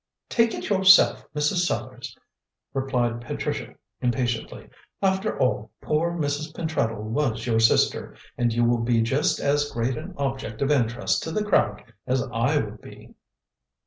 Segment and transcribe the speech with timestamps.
[0.29, 1.67] "Take it yourself, Mrs.
[1.67, 2.17] Sellars,"
[2.73, 4.67] replied Patricia impatiently.
[4.99, 6.55] "After all, poor Mrs.
[6.55, 11.21] Pentreddle was your sister, and you will be just as great an object of interest
[11.21, 13.13] to the crowd as I would be."